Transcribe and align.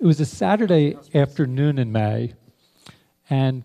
It 0.00 0.06
was 0.06 0.18
a 0.18 0.24
Saturday 0.24 0.96
afternoon 1.14 1.76
in 1.76 1.92
May, 1.92 2.32
and 3.28 3.64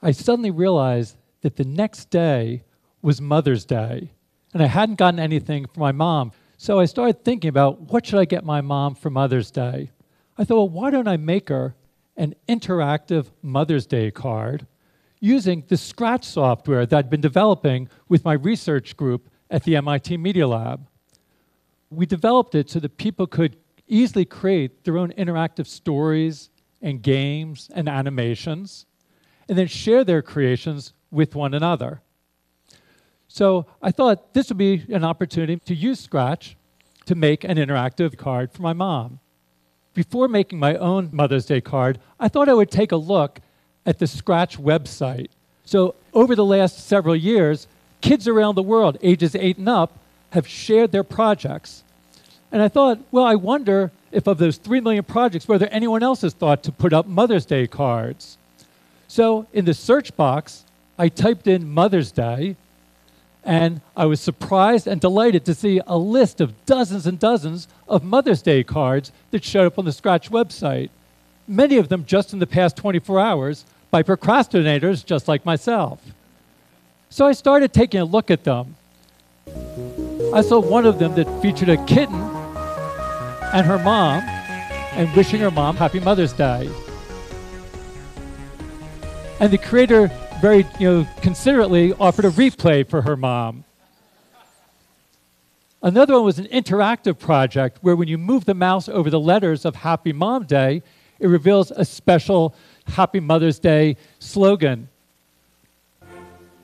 I 0.00 0.12
suddenly 0.12 0.52
realized 0.52 1.16
that 1.40 1.56
the 1.56 1.64
next 1.64 2.10
day 2.10 2.62
was 3.02 3.20
Mother's 3.20 3.64
Day, 3.64 4.12
and 4.52 4.62
I 4.62 4.66
hadn't 4.66 4.98
gotten 4.98 5.18
anything 5.18 5.66
for 5.66 5.80
my 5.80 5.90
mom. 5.90 6.30
So 6.58 6.78
I 6.78 6.84
started 6.84 7.24
thinking 7.24 7.48
about 7.48 7.80
what 7.90 8.06
should 8.06 8.20
I 8.20 8.24
get 8.24 8.44
my 8.44 8.60
mom 8.60 8.94
for 8.94 9.10
Mother's 9.10 9.50
Day. 9.50 9.90
I 10.38 10.44
thought, 10.44 10.54
well, 10.58 10.68
why 10.68 10.92
don't 10.92 11.08
I 11.08 11.16
make 11.16 11.48
her 11.48 11.74
an 12.16 12.36
interactive 12.48 13.32
Mother's 13.42 13.84
Day 13.84 14.12
card 14.12 14.68
using 15.18 15.64
the 15.66 15.76
Scratch 15.76 16.24
software 16.24 16.86
that 16.86 16.96
I'd 16.96 17.10
been 17.10 17.20
developing 17.20 17.88
with 18.08 18.24
my 18.24 18.34
research 18.34 18.96
group 18.96 19.28
at 19.50 19.64
the 19.64 19.74
MIT 19.74 20.18
Media 20.18 20.46
Lab. 20.46 20.86
We 21.90 22.06
developed 22.06 22.54
it 22.54 22.70
so 22.70 22.78
that 22.78 22.96
people 22.96 23.26
could 23.26 23.56
easily 23.86 24.24
create 24.24 24.84
their 24.84 24.98
own 24.98 25.12
interactive 25.12 25.66
stories 25.66 26.50
and 26.80 27.02
games 27.02 27.70
and 27.74 27.88
animations, 27.88 28.86
and 29.48 29.58
then 29.58 29.66
share 29.66 30.04
their 30.04 30.22
creations 30.22 30.92
with 31.10 31.34
one 31.34 31.54
another. 31.54 32.00
So 33.28 33.66
I 33.82 33.90
thought 33.90 34.34
this 34.34 34.48
would 34.48 34.58
be 34.58 34.84
an 34.88 35.04
opportunity 35.04 35.56
to 35.56 35.74
use 35.74 36.00
Scratch 36.00 36.56
to 37.06 37.14
make 37.14 37.44
an 37.44 37.56
interactive 37.56 38.16
card 38.16 38.52
for 38.52 38.62
my 38.62 38.72
mom. 38.72 39.20
Before 39.92 40.28
making 40.28 40.58
my 40.58 40.74
own 40.76 41.10
Mother's 41.12 41.46
Day 41.46 41.60
card, 41.60 42.00
I 42.18 42.28
thought 42.28 42.48
I 42.48 42.54
would 42.54 42.70
take 42.70 42.92
a 42.92 42.96
look 42.96 43.40
at 43.86 43.98
the 43.98 44.06
Scratch 44.06 44.58
website. 44.58 45.28
So 45.64 45.94
over 46.12 46.34
the 46.34 46.44
last 46.44 46.86
several 46.86 47.16
years, 47.16 47.66
kids 48.00 48.28
around 48.28 48.54
the 48.54 48.62
world, 48.62 48.98
ages 49.02 49.34
eight 49.34 49.58
and 49.58 49.68
up, 49.68 49.98
have 50.30 50.46
shared 50.46 50.92
their 50.92 51.04
projects. 51.04 51.84
And 52.54 52.62
I 52.62 52.68
thought, 52.68 53.00
well, 53.10 53.24
I 53.24 53.34
wonder 53.34 53.90
if 54.12 54.28
of 54.28 54.38
those 54.38 54.58
3 54.58 54.80
million 54.80 55.02
projects, 55.02 55.48
whether 55.48 55.66
anyone 55.66 56.04
else 56.04 56.20
has 56.20 56.34
thought 56.34 56.62
to 56.62 56.70
put 56.70 56.92
up 56.92 57.04
Mother's 57.04 57.44
Day 57.44 57.66
cards. 57.66 58.38
So 59.08 59.48
in 59.52 59.64
the 59.64 59.74
search 59.74 60.14
box, 60.14 60.64
I 60.96 61.08
typed 61.08 61.48
in 61.48 61.68
Mother's 61.68 62.12
Day, 62.12 62.54
and 63.42 63.80
I 63.96 64.06
was 64.06 64.20
surprised 64.20 64.86
and 64.86 65.00
delighted 65.00 65.44
to 65.46 65.54
see 65.54 65.80
a 65.84 65.98
list 65.98 66.40
of 66.40 66.54
dozens 66.64 67.08
and 67.08 67.18
dozens 67.18 67.66
of 67.88 68.04
Mother's 68.04 68.40
Day 68.40 68.62
cards 68.62 69.10
that 69.32 69.42
showed 69.42 69.66
up 69.66 69.76
on 69.76 69.84
the 69.84 69.90
Scratch 69.90 70.30
website. 70.30 70.90
Many 71.48 71.76
of 71.76 71.88
them 71.88 72.04
just 72.04 72.32
in 72.32 72.38
the 72.38 72.46
past 72.46 72.76
24 72.76 73.18
hours 73.18 73.64
by 73.90 74.04
procrastinators 74.04 75.04
just 75.04 75.26
like 75.26 75.44
myself. 75.44 76.00
So 77.10 77.26
I 77.26 77.32
started 77.32 77.72
taking 77.72 78.00
a 78.00 78.04
look 78.04 78.30
at 78.30 78.44
them. 78.44 78.76
I 80.32 80.40
saw 80.40 80.60
one 80.60 80.86
of 80.86 81.00
them 81.00 81.16
that 81.16 81.42
featured 81.42 81.68
a 81.68 81.84
kitten 81.84 82.33
and 83.54 83.64
her 83.64 83.78
mom 83.78 84.20
and 84.94 85.14
wishing 85.14 85.40
her 85.40 85.50
mom 85.50 85.76
happy 85.76 86.00
Mother's 86.00 86.32
Day. 86.32 86.68
And 89.38 89.52
the 89.52 89.58
creator 89.58 90.10
very 90.40 90.66
you 90.80 90.90
know, 90.90 91.08
considerately 91.22 91.92
offered 91.94 92.24
a 92.24 92.30
replay 92.30 92.86
for 92.86 93.02
her 93.02 93.16
mom. 93.16 93.64
Another 95.82 96.14
one 96.14 96.24
was 96.24 96.40
an 96.40 96.46
interactive 96.46 97.18
project 97.18 97.78
where 97.80 97.94
when 97.94 98.08
you 98.08 98.18
move 98.18 98.44
the 98.44 98.54
mouse 98.54 98.88
over 98.88 99.08
the 99.08 99.20
letters 99.20 99.64
of 99.64 99.76
Happy 99.76 100.12
Mom 100.12 100.46
Day, 100.46 100.82
it 101.20 101.28
reveals 101.28 101.70
a 101.70 101.84
special 101.84 102.56
Happy 102.88 103.20
Mother's 103.20 103.60
Day 103.60 103.96
slogan. 104.18 104.88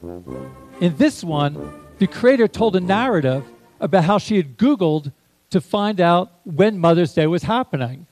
In 0.03 0.97
this 0.97 1.23
one, 1.23 1.73
the 1.99 2.09
creator 2.09 2.49
told 2.49 2.75
a 2.75 2.81
narrative 2.81 3.45
about 3.79 4.05
how 4.05 4.19
she 4.19 4.37
had 4.37 4.59
Googled 4.59 5.13
to 5.51 5.61
find 5.61 6.01
out 6.01 6.33
when 6.45 6.79
Mother's 6.79 7.13
Day 7.13 7.27
was 7.27 7.43
happening. 7.43 8.07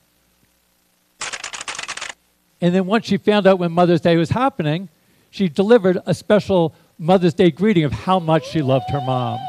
And 2.61 2.75
then 2.75 2.85
once 2.85 3.05
she 3.05 3.17
found 3.17 3.47
out 3.47 3.59
when 3.59 3.71
Mother's 3.71 4.01
Day 4.01 4.17
was 4.17 4.31
happening, 4.31 4.89
she 5.31 5.47
delivered 5.47 5.99
a 6.05 6.13
special 6.13 6.75
Mother's 6.97 7.33
Day 7.33 7.51
greeting 7.51 7.85
of 7.85 7.93
how 7.93 8.19
much 8.19 8.49
she 8.49 8.61
loved 8.61 8.89
her 8.89 8.99
mom. 8.99 9.39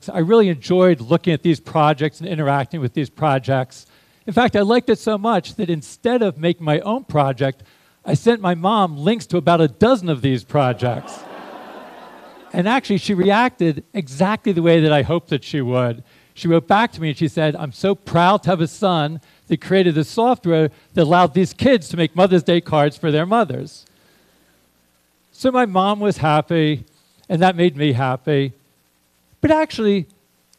So 0.00 0.12
I 0.12 0.18
really 0.18 0.48
enjoyed 0.48 1.00
looking 1.00 1.32
at 1.32 1.42
these 1.42 1.60
projects 1.60 2.20
and 2.20 2.28
interacting 2.28 2.80
with 2.80 2.92
these 2.92 3.08
projects. 3.08 3.86
In 4.26 4.32
fact, 4.32 4.56
I 4.56 4.60
liked 4.60 4.90
it 4.90 4.98
so 4.98 5.16
much 5.16 5.54
that 5.54 5.70
instead 5.70 6.22
of 6.22 6.38
making 6.38 6.64
my 6.64 6.80
own 6.80 7.04
project, 7.04 7.62
I 8.04 8.14
sent 8.14 8.40
my 8.40 8.54
mom 8.54 8.98
links 8.98 9.26
to 9.26 9.36
about 9.36 9.60
a 9.60 9.68
dozen 9.68 10.08
of 10.08 10.20
these 10.20 10.44
projects. 10.44 11.18
And 12.52 12.68
actually, 12.68 12.98
she 12.98 13.14
reacted 13.14 13.82
exactly 13.94 14.52
the 14.52 14.62
way 14.62 14.80
that 14.80 14.92
I 14.92 15.02
hoped 15.02 15.30
that 15.30 15.42
she 15.42 15.62
would. 15.62 16.04
She 16.34 16.48
wrote 16.48 16.66
back 16.66 16.92
to 16.92 17.00
me 17.00 17.10
and 17.10 17.18
she 17.18 17.28
said, 17.28 17.56
I'm 17.56 17.72
so 17.72 17.94
proud 17.94 18.42
to 18.42 18.50
have 18.50 18.60
a 18.60 18.66
son 18.66 19.20
that 19.48 19.60
created 19.60 19.94
the 19.94 20.04
software 20.04 20.70
that 20.94 21.02
allowed 21.02 21.34
these 21.34 21.52
kids 21.52 21.88
to 21.88 21.96
make 21.96 22.14
Mother's 22.14 22.42
Day 22.42 22.60
cards 22.60 22.96
for 22.96 23.10
their 23.10 23.26
mothers. 23.26 23.86
So 25.30 25.50
my 25.50 25.66
mom 25.66 26.00
was 26.00 26.18
happy, 26.18 26.84
and 27.28 27.40
that 27.42 27.56
made 27.56 27.76
me 27.76 27.92
happy. 27.92 28.52
But 29.40 29.50
actually, 29.50 30.06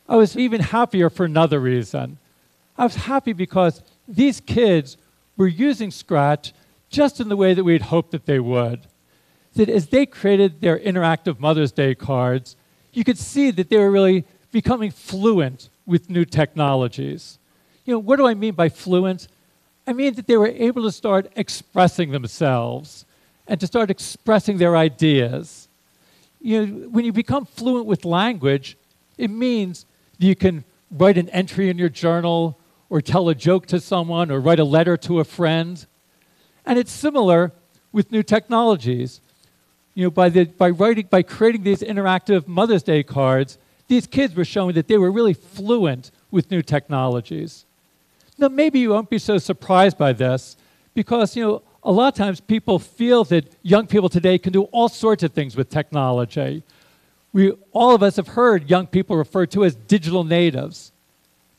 I 0.09 0.15
was 0.15 0.35
even 0.35 0.61
happier 0.61 1.09
for 1.09 1.25
another 1.25 1.59
reason. 1.59 2.17
I 2.77 2.83
was 2.83 2.95
happy 2.95 3.33
because 3.33 3.81
these 4.07 4.41
kids 4.41 4.97
were 5.37 5.47
using 5.47 5.91
Scratch 5.91 6.53
just 6.89 7.19
in 7.19 7.29
the 7.29 7.37
way 7.37 7.53
that 7.53 7.63
we 7.63 7.73
had 7.73 7.83
hoped 7.83 8.11
that 8.11 8.25
they 8.25 8.39
would 8.39 8.81
that 9.55 9.69
as 9.69 9.87
they 9.87 10.05
created 10.05 10.61
their 10.61 10.79
interactive 10.79 11.39
Mother's 11.39 11.71
Day 11.71 11.95
cards, 11.95 12.55
you 12.91 13.03
could 13.03 13.17
see 13.17 13.51
that 13.51 13.69
they 13.69 13.77
were 13.77 13.91
really 13.91 14.25
becoming 14.51 14.91
fluent 14.91 15.69
with 15.85 16.09
new 16.09 16.25
technologies. 16.25 17.39
You 17.85 17.93
know, 17.93 17.99
what 17.99 18.17
do 18.17 18.27
I 18.27 18.33
mean 18.33 18.53
by 18.53 18.69
fluent? 18.69 19.27
I 19.85 19.93
mean 19.93 20.13
that 20.15 20.27
they 20.27 20.37
were 20.37 20.47
able 20.47 20.83
to 20.83 20.91
start 20.91 21.31
expressing 21.35 22.11
themselves 22.11 23.05
and 23.47 23.59
to 23.59 23.67
start 23.67 23.89
expressing 23.89 24.57
their 24.57 24.77
ideas. 24.77 25.67
You 26.39 26.65
know, 26.65 26.89
when 26.89 27.05
you 27.05 27.11
become 27.11 27.45
fluent 27.45 27.85
with 27.85 28.05
language, 28.05 28.77
it 29.17 29.29
means 29.29 29.85
you 30.17 30.35
can 30.35 30.63
write 30.91 31.17
an 31.17 31.29
entry 31.29 31.69
in 31.69 31.77
your 31.77 31.89
journal 31.89 32.57
or 32.89 33.01
tell 33.01 33.27
a 33.29 33.35
joke 33.35 33.65
to 33.67 33.79
someone 33.79 34.31
or 34.31 34.39
write 34.39 34.59
a 34.59 34.63
letter 34.63 34.95
to 34.97 35.19
a 35.19 35.23
friend. 35.23 35.85
And 36.65 36.79
it's 36.79 36.91
similar 36.91 37.51
with 37.91 38.11
new 38.11 38.23
technologies 38.23 39.19
you 39.93 40.03
know, 40.03 40.09
by, 40.09 40.29
the, 40.29 40.45
by, 40.45 40.69
writing, 40.69 41.07
by 41.09 41.21
creating 41.21 41.63
these 41.63 41.81
interactive 41.81 42.47
Mother's 42.47 42.83
Day 42.83 43.03
cards, 43.03 43.57
these 43.87 44.07
kids 44.07 44.35
were 44.35 44.45
showing 44.45 44.75
that 44.75 44.87
they 44.87 44.97
were 44.97 45.11
really 45.11 45.33
fluent 45.33 46.11
with 46.31 46.49
new 46.49 46.61
technologies. 46.61 47.65
Now, 48.37 48.47
maybe 48.47 48.79
you 48.79 48.89
won't 48.89 49.09
be 49.09 49.19
so 49.19 49.37
surprised 49.37 49.97
by 49.97 50.13
this 50.13 50.57
because, 50.93 51.35
you 51.35 51.43
know, 51.43 51.61
a 51.83 51.91
lot 51.91 52.13
of 52.13 52.17
times 52.17 52.39
people 52.39 52.79
feel 52.79 53.23
that 53.25 53.55
young 53.61 53.87
people 53.87 54.09
today 54.09 54.37
can 54.37 54.53
do 54.53 54.63
all 54.63 54.89
sorts 54.89 55.21
of 55.21 55.33
things 55.33 55.55
with 55.55 55.69
technology. 55.69 56.63
We, 57.33 57.51
all 57.71 57.93
of 57.93 58.01
us 58.01 58.15
have 58.15 58.29
heard 58.29 58.69
young 58.69 58.87
people 58.87 59.17
referred 59.17 59.51
to 59.51 59.65
as 59.65 59.75
digital 59.75 60.23
natives. 60.23 60.91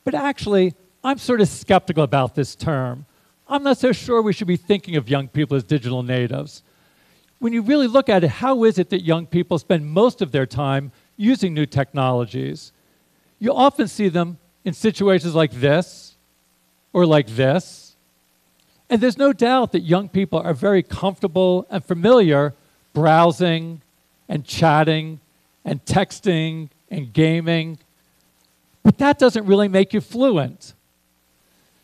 But 0.03 0.15
actually, 0.15 0.75
I'm 1.05 1.19
sort 1.19 1.41
of 1.41 1.49
skeptical 1.49 2.03
about 2.03 2.35
this 2.35 2.57
term. 2.57 3.07
I'm 3.47 3.63
not 3.63 3.79
so 3.79 3.93
sure 3.93 4.23
we 4.23 4.33
should 4.33 4.49
be 4.49 4.57
thinking 4.57 4.97
of 4.97 5.09
young 5.09 5.29
people 5.29 5.57
as 5.57 5.63
digital 5.63 6.03
natives 6.03 6.63
when 7.45 7.53
you 7.53 7.61
really 7.61 7.87
look 7.87 8.09
at 8.09 8.25
it, 8.25 8.31
how 8.31 8.65
is 8.65 8.79
it 8.79 8.89
that 8.89 9.05
young 9.05 9.27
people 9.27 9.59
spend 9.59 9.85
most 9.85 10.23
of 10.23 10.33
their 10.33 10.47
time 10.47 10.91
using 11.19 11.53
new 11.53 11.67
technologies? 11.67 12.73
You 13.39 13.53
often 13.53 13.87
see 13.87 14.09
them 14.09 14.39
in 14.65 14.73
situations 14.73 15.35
like 15.35 15.51
this 15.53 16.15
or 16.95 17.05
like 17.05 17.27
this. 17.27 17.97
And 18.89 18.99
there's 18.99 19.19
no 19.19 19.35
doubt 19.35 19.73
that 19.73 19.81
young 19.81 20.09
people 20.09 20.39
are 20.39 20.55
very 20.55 20.83
comfortable 20.83 21.67
and 21.69 21.85
familiar 21.85 22.55
browsing 22.95 23.83
and 24.27 24.47
chatting 24.47 25.21
and 25.67 25.85
texting 25.85 26.71
and 26.91 27.13
gaming. 27.13 27.77
But 28.83 28.97
that 28.97 29.19
doesn't 29.19 29.45
really 29.45 29.69
make 29.69 29.93
you 29.93 30.01
fluent. 30.01 30.73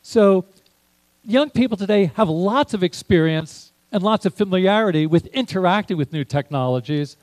So, 0.01 0.47
young 1.23 1.51
people 1.51 1.77
today 1.77 2.13
have 2.15 2.31
lots 2.31 2.73
of 2.73 2.83
experience 2.83 3.70
and 3.93 4.03
lots 4.03 4.27
of 4.27 4.35
familiarity 4.35 5.07
with 5.07 5.27
interacting 5.27 5.97
with 5.97 6.13
new 6.13 6.25
technologies, 6.25 7.17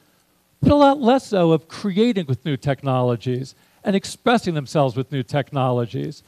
but 0.62 0.72
a 0.72 0.76
lot 0.76 1.00
less 1.00 1.28
so 1.28 1.52
of 1.52 1.68
creating 1.68 2.26
with 2.26 2.44
new 2.46 2.58
technologies 2.58 3.56
and 3.84 3.96
expressing 3.96 4.54
themselves 4.54 4.96
with 4.96 5.12
new 5.12 5.24
technologies. 5.24 6.24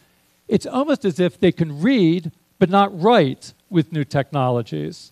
It's 0.48 0.66
almost 0.66 1.06
as 1.06 1.20
if 1.20 1.40
they 1.40 1.52
can 1.52 1.82
read 1.82 2.32
but 2.58 2.70
not 2.70 3.02
write 3.02 3.54
with 3.70 3.92
new 3.92 4.04
technologies. 4.04 5.12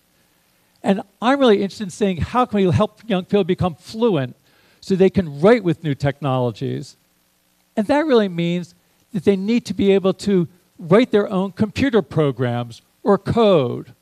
And 0.84 1.02
I'm 1.22 1.40
really 1.40 1.62
interested 1.62 1.86
in 1.86 1.90
seeing 1.90 2.18
how 2.18 2.46
can 2.46 2.58
we 2.58 2.72
help 2.72 3.02
young 3.08 3.26
people 3.26 3.44
become 3.44 3.76
fluent 3.76 4.36
so 4.82 4.96
they 4.96 5.10
can 5.10 5.42
write 5.42 5.64
with 5.64 5.84
new 5.84 5.96
technologies. 5.96 6.98
And 7.76 7.88
that 7.88 8.06
really 8.06 8.30
means 8.30 8.76
that 9.14 9.24
they 9.24 9.36
need 9.36 9.66
to 9.66 9.74
be 9.74 9.92
able 9.92 10.14
to 10.14 10.48
write 10.78 11.12
their 11.12 11.30
own 11.30 11.52
computer 11.52 12.02
programs 12.02 12.82
or 13.04 13.18
code 13.18 13.94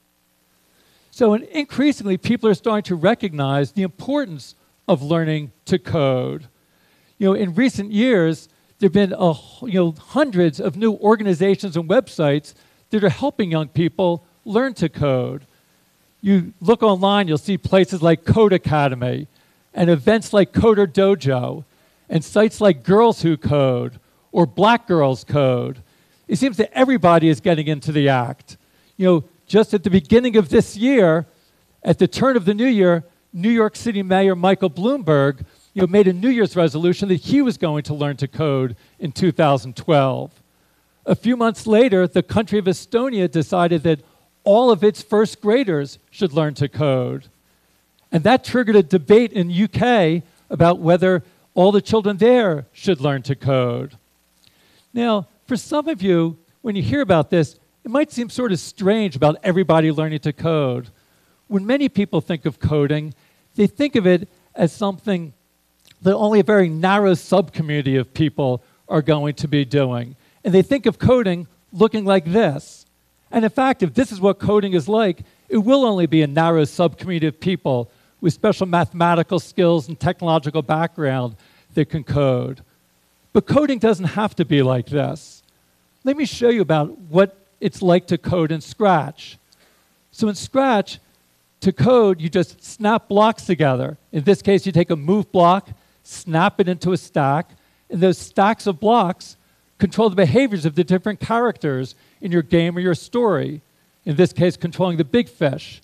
so 1.16 1.34
increasingly, 1.34 2.18
people 2.18 2.50
are 2.50 2.54
starting 2.54 2.84
to 2.84 2.96
recognize 2.96 3.72
the 3.72 3.84
importance 3.84 4.54
of 4.86 5.02
learning 5.02 5.54
to 5.64 5.80
code. 5.80 6.50
You 7.18 7.28
know, 7.28 7.34
in 7.34 7.56
recent 7.56 7.94
years, 7.94 8.50
there 8.80 8.88
have 8.88 8.94
been 8.94 9.14
a, 9.18 9.34
you 9.62 9.80
know, 9.80 9.96
hundreds 9.98 10.60
of 10.60 10.76
new 10.76 10.92
organizations 10.96 11.78
and 11.78 11.88
websites 11.88 12.54
that 12.90 13.02
are 13.02 13.08
helping 13.08 13.50
young 13.50 13.70
people 13.70 14.26
learn 14.44 14.74
to 14.74 14.90
code. 14.90 15.48
You 16.20 16.54
look 16.60 16.84
online, 16.84 17.30
you'll 17.30 17.38
see 17.38 17.58
places 17.58 18.02
like 18.02 18.26
Codecademy 18.26 19.28
and 19.74 19.90
events 19.90 20.34
like 20.34 20.52
CoderDojo 20.52 21.64
and 22.10 22.26
sites 22.26 22.60
like 22.60 22.84
Girls 22.84 23.22
Who 23.22 23.38
Code 23.38 24.02
or 24.34 24.46
Black 24.46 24.86
Girls 24.86 25.24
Code. 25.24 25.82
It 26.28 26.40
seems 26.40 26.58
that 26.58 26.78
everybody 26.78 27.30
is 27.30 27.40
getting 27.40 27.68
into 27.68 27.94
the 27.94 28.10
act. 28.10 28.58
You 28.98 29.06
know, 29.06 29.24
just 29.48 29.74
at 29.74 29.84
the 29.84 29.90
beginning 29.90 30.36
of 30.38 30.50
this 30.50 30.76
year, 30.76 31.26
at 31.84 32.00
the 32.00 32.08
turn 32.08 32.36
of 32.36 32.46
the 32.46 32.54
new 32.54 32.66
year, 32.66 33.04
New 33.32 33.50
York 33.50 33.76
City 33.76 34.02
Mayor 34.02 34.36
Michael 34.36 34.70
Bloomberg 34.70 35.46
you 35.74 35.82
know, 35.82 35.88
made 35.88 36.08
a 36.08 36.14
New 36.14 36.30
Year's 36.30 36.56
resolution 36.56 37.10
that 37.10 37.16
he 37.16 37.42
was 37.42 37.58
going 37.58 37.84
to 37.84 37.94
learn 37.94 38.16
to 38.18 38.28
code 38.28 38.76
in 38.98 39.12
2012. 39.12 40.32
A 41.06 41.16
few 41.16 41.36
months 41.36 41.68
later, 41.68 42.08
the 42.08 42.24
country 42.24 42.58
of 42.58 42.66
Estonia 42.66 43.30
decided 43.30 43.84
that 43.84 44.00
all 44.46 44.72
of 44.72 44.84
its 44.84 45.02
first 45.02 45.42
graders 45.42 46.00
should 46.10 46.32
learn 46.32 46.54
to 46.56 46.70
code. 46.70 47.28
And 48.12 48.24
that 48.24 48.46
triggered 48.46 48.78
a 48.78 48.84
debate 48.84 49.34
in 49.34 49.52
UK 49.52 50.24
about 50.50 50.80
whether 50.80 51.24
all 51.54 51.72
the 51.72 51.82
children 51.82 52.18
there 52.18 52.66
should 52.72 53.02
learn 53.02 53.22
to 53.24 53.36
code. 53.36 53.98
Now, 54.94 55.28
for 55.46 55.58
some 55.58 55.90
of 55.90 56.02
you, 56.02 56.38
when 56.62 56.76
you 56.76 56.82
hear 56.82 57.02
about 57.02 57.30
this, 57.30 57.60
it 57.86 57.92
might 57.92 58.12
seem 58.12 58.32
sort 58.32 58.52
of 58.52 58.60
strange 58.60 59.16
about 59.16 59.38
everybody 59.44 59.92
learning 59.92 60.18
to 60.18 60.34
code. 60.34 60.90
When 61.48 61.68
many 61.68 61.88
people 61.88 62.20
think 62.20 62.48
of 62.48 62.60
coding, 62.60 63.14
they 63.56 63.68
think 63.68 63.96
of 63.96 64.08
it 64.08 64.28
as 64.56 64.74
something 64.74 65.34
that 66.02 66.16
only 66.16 66.40
a 66.40 66.44
very 66.44 66.68
narrow 66.68 67.12
subcommunity 67.12 68.00
of 68.00 68.12
people 68.12 68.64
are 68.90 69.04
going 69.04 69.36
to 69.36 69.48
be 69.48 69.66
doing. 69.66 70.16
And 70.44 70.52
they 70.52 70.64
think 70.64 70.88
of 70.88 70.98
coding 70.98 71.46
looking 71.72 72.06
like 72.06 72.26
this. 72.26 72.88
And 73.30 73.46
in 73.46 73.52
fact, 73.52 73.84
if 73.84 73.94
this 73.94 74.12
is 74.12 74.20
what 74.20 74.40
coding 74.40 74.74
is 74.74 74.88
like, 74.88 75.20
it 75.48 75.58
will 75.60 75.86
only 75.86 76.08
be 76.08 76.24
a 76.24 76.28
narrow 76.28 76.64
subcommunity 76.64 77.28
of 77.28 77.40
people 77.40 77.92
with 78.20 78.34
special 78.34 78.66
mathematical 78.66 79.40
skills 79.40 79.88
and 79.88 80.00
technological 80.00 80.64
background 80.64 81.36
that 81.76 81.92
can 81.92 82.04
code. 82.04 82.62
But 83.32 83.46
coding 83.46 83.78
doesn't 83.78 84.06
have 84.06 84.36
to 84.38 84.46
be 84.46 84.64
like 84.64 84.88
this. 84.88 85.44
Let 86.04 86.18
me 86.18 86.26
show 86.26 86.50
you 86.50 86.62
about 86.62 86.98
what 86.98 87.45
it's 87.60 87.82
like 87.82 88.08
to 88.08 88.18
code 88.18 88.52
in 88.52 88.62
Scratch. 88.62 89.38
So 90.12 90.28
in 90.30 90.36
Scratch, 90.36 91.00
to 91.62 91.72
code, 91.74 92.22
you 92.22 92.30
just 92.30 92.64
snap 92.64 93.08
blocks 93.08 93.46
together. 93.46 93.98
In 94.12 94.24
this 94.24 94.42
case, 94.42 94.66
you 94.66 94.72
take 94.72 94.90
a 94.92 94.96
move 94.96 95.32
block, 95.32 95.70
snap 96.04 96.60
it 96.60 96.68
into 96.68 96.92
a 96.92 96.98
stack, 96.98 97.50
and 97.90 98.02
those 98.02 98.18
stacks 98.18 98.68
of 98.68 98.80
blocks 98.80 99.38
control 99.78 100.10
the 100.10 100.16
behaviors 100.16 100.66
of 100.66 100.76
the 100.76 100.84
different 100.84 101.20
characters 101.20 101.96
in 102.22 102.32
your 102.32 102.42
game 102.42 102.78
or 102.78 102.80
your 102.80 102.96
story. 102.96 103.62
In 104.06 104.16
this 104.16 104.32
case, 104.32 104.56
controlling 104.56 104.98
the 104.98 105.04
big 105.04 105.28
fish. 105.28 105.82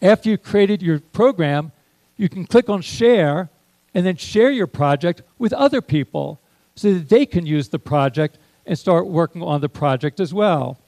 After 0.00 0.28
you've 0.28 0.42
created 0.42 0.82
your 0.82 1.00
program, 1.00 1.72
you 2.16 2.28
can 2.28 2.44
click 2.44 2.68
on 2.68 2.82
share 2.82 3.48
and 3.94 4.04
then 4.04 4.16
share 4.16 4.50
your 4.50 4.66
project 4.66 5.22
with 5.38 5.52
other 5.52 5.80
people 5.80 6.40
so 6.74 6.92
that 6.94 7.08
they 7.08 7.26
can 7.26 7.46
use 7.46 7.68
the 7.68 7.78
project 7.78 8.38
and 8.66 8.78
start 8.78 9.06
working 9.06 9.42
on 9.42 9.60
the 9.60 9.68
project 9.68 10.20
as 10.20 10.32
well. 10.32 10.78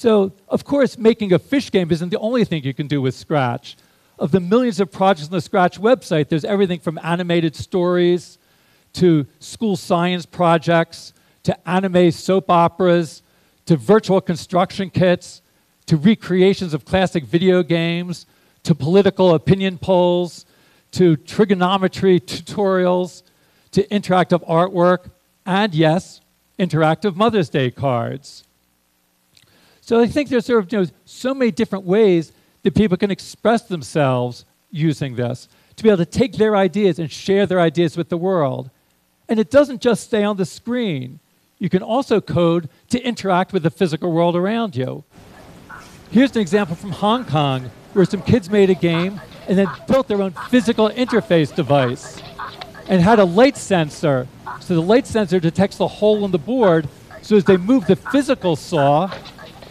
So, 0.00 0.30
of 0.46 0.64
course, 0.64 0.96
making 0.96 1.32
a 1.32 1.40
fish 1.40 1.72
game 1.72 1.90
isn't 1.90 2.10
the 2.10 2.20
only 2.20 2.44
thing 2.44 2.62
you 2.62 2.72
can 2.72 2.86
do 2.86 3.02
with 3.02 3.16
Scratch. 3.16 3.76
Of 4.16 4.30
the 4.30 4.38
millions 4.38 4.78
of 4.78 4.92
projects 4.92 5.26
on 5.26 5.32
the 5.32 5.40
Scratch 5.40 5.80
website, 5.80 6.28
there's 6.28 6.44
everything 6.44 6.78
from 6.78 7.00
animated 7.02 7.56
stories 7.56 8.38
to 8.92 9.26
school 9.40 9.74
science 9.74 10.24
projects 10.24 11.12
to 11.42 11.68
anime 11.68 12.12
soap 12.12 12.48
operas 12.48 13.24
to 13.66 13.76
virtual 13.76 14.20
construction 14.20 14.88
kits 14.88 15.42
to 15.86 15.96
recreations 15.96 16.74
of 16.74 16.84
classic 16.84 17.24
video 17.24 17.64
games 17.64 18.24
to 18.62 18.76
political 18.76 19.34
opinion 19.34 19.78
polls 19.78 20.46
to 20.92 21.16
trigonometry 21.16 22.20
tutorials 22.20 23.24
to 23.72 23.82
interactive 23.88 24.48
artwork 24.48 25.10
and, 25.44 25.74
yes, 25.74 26.20
interactive 26.56 27.16
Mother's 27.16 27.48
Day 27.48 27.72
cards. 27.72 28.44
So 29.88 29.98
I 29.98 30.06
think 30.06 30.28
there's 30.28 30.44
sort 30.44 30.62
of 30.62 30.70
you 30.70 30.80
know, 30.80 30.86
so 31.06 31.32
many 31.32 31.50
different 31.50 31.86
ways 31.86 32.30
that 32.62 32.74
people 32.74 32.98
can 32.98 33.10
express 33.10 33.62
themselves 33.62 34.44
using 34.70 35.16
this 35.16 35.48
to 35.76 35.82
be 35.82 35.88
able 35.88 36.04
to 36.04 36.04
take 36.04 36.34
their 36.34 36.54
ideas 36.56 36.98
and 36.98 37.10
share 37.10 37.46
their 37.46 37.58
ideas 37.58 37.96
with 37.96 38.10
the 38.10 38.18
world. 38.18 38.70
And 39.30 39.40
it 39.40 39.50
doesn't 39.50 39.80
just 39.80 40.04
stay 40.04 40.24
on 40.24 40.36
the 40.36 40.44
screen. 40.44 41.20
You 41.58 41.70
can 41.70 41.82
also 41.82 42.20
code 42.20 42.68
to 42.90 43.00
interact 43.00 43.54
with 43.54 43.62
the 43.62 43.70
physical 43.70 44.12
world 44.12 44.36
around 44.36 44.76
you. 44.76 45.04
Here's 46.10 46.36
an 46.36 46.42
example 46.42 46.76
from 46.76 46.92
Hong 46.92 47.24
Kong 47.24 47.70
where 47.94 48.04
some 48.04 48.20
kids 48.20 48.50
made 48.50 48.68
a 48.68 48.74
game 48.74 49.18
and 49.48 49.56
then 49.56 49.68
built 49.86 50.06
their 50.06 50.20
own 50.20 50.34
physical 50.50 50.90
interface 50.90 51.54
device 51.56 52.20
and 52.88 53.00
had 53.00 53.18
a 53.20 53.24
light 53.24 53.56
sensor. 53.56 54.28
So 54.60 54.74
the 54.74 54.82
light 54.82 55.06
sensor 55.06 55.40
detects 55.40 55.78
the 55.78 55.88
hole 55.88 56.26
in 56.26 56.30
the 56.30 56.38
board. 56.38 56.90
So 57.22 57.36
as 57.36 57.44
they 57.44 57.56
move 57.56 57.86
the 57.86 57.96
physical 57.96 58.54
saw, 58.54 59.10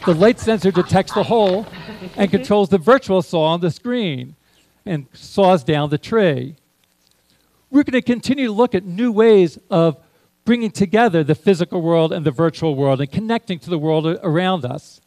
the 0.08 0.16
light 0.16 0.40
sensor 0.40 0.72
detects 0.72 1.14
the 1.14 1.24
hole 1.24 1.66
and 1.66 1.68
mm-hmm. 1.68 2.26
controls 2.28 2.70
the 2.70 2.78
virtual 2.78 3.22
saw 3.22 3.44
on 3.44 3.60
the 3.60 3.70
screen 3.70 4.36
and 4.86 5.06
saws 5.12 5.66
down 5.66 5.90
the 5.90 5.98
tree. 5.98 6.56
We're 7.70 7.84
going 7.84 7.92
to 7.92 8.02
continue 8.02 8.46
to 8.46 8.54
look 8.54 8.74
at 8.74 8.86
new 8.86 9.12
ways 9.12 9.60
of 9.70 9.98
bringing 10.46 10.72
together 10.72 11.26
the 11.26 11.36
physical 11.36 11.82
world 11.82 12.14
and 12.14 12.26
the 12.26 12.32
virtual 12.32 12.74
world 12.74 13.02
and 13.02 13.12
connecting 13.12 13.60
to 13.60 13.70
the 13.70 13.78
world 13.78 14.08
around 14.24 14.64
us. 14.64 15.02